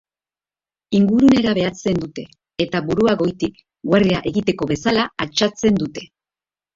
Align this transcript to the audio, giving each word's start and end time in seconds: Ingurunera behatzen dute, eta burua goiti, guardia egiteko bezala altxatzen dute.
Ingurunera 0.99 1.51
behatzen 1.57 1.99
dute, 2.03 2.23
eta 2.65 2.81
burua 2.87 3.13
goiti, 3.19 3.49
guardia 3.91 4.23
egiteko 4.31 4.69
bezala 4.73 5.05
altxatzen 5.27 5.79
dute. 5.83 6.05